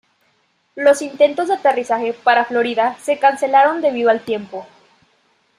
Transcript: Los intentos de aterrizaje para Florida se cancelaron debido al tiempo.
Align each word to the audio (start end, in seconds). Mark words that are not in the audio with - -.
Los 0.73 1.03
intentos 1.03 1.47
de 1.47 1.53
aterrizaje 1.53 2.11
para 2.13 2.45
Florida 2.45 2.97
se 3.03 3.19
cancelaron 3.19 3.81
debido 3.83 4.09
al 4.09 4.21
tiempo. 4.21 4.65